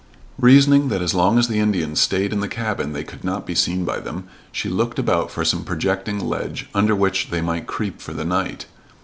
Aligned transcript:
Reasoning 0.39 0.87
that 0.87 1.03
as 1.03 1.13
long 1.13 1.37
as 1.37 1.47
the 1.47 1.59
Indians 1.59 1.99
stayed 1.99 2.33
in 2.33 2.39
the 2.39 2.47
cabin 2.47 2.91
they 2.93 3.03
could 3.03 3.23
not 3.23 3.45
be 3.45 3.53
seen 3.53 3.85
by 3.85 3.99
them, 3.99 4.23
she 4.51 4.67
looked 4.67 4.97
about 4.97 5.29
for 5.29 5.45
some 5.45 5.63
projecting 5.63 6.17
ledge 6.17 6.67
under 6.73 6.95
which 6.95 7.29
they 7.29 7.39
might 7.39 7.67
creep 7.67 8.01
for 8.01 8.11
the 8.13 8.25
night. 8.25 8.65